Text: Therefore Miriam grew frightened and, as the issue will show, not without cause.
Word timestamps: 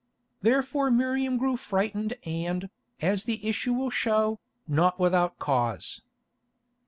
Therefore 0.41 0.89
Miriam 0.89 1.37
grew 1.37 1.55
frightened 1.55 2.15
and, 2.25 2.71
as 3.03 3.25
the 3.25 3.47
issue 3.47 3.71
will 3.73 3.91
show, 3.91 4.39
not 4.67 4.99
without 4.99 5.37
cause. 5.37 6.01